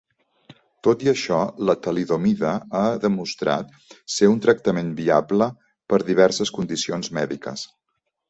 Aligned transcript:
Tot 0.85 1.03
i 1.07 1.09
això, 1.11 1.41
la 1.69 1.75
talidomida 1.87 2.53
ha 2.79 2.85
demostrat 3.03 3.77
ser 4.15 4.31
un 4.33 4.41
tractament 4.47 4.89
viable 5.03 5.49
per 5.93 6.01
diverses 6.09 6.53
condicions 6.59 7.13
mèdiques. 7.19 7.67